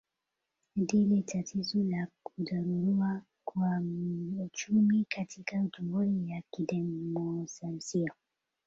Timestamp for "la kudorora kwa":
1.83-3.81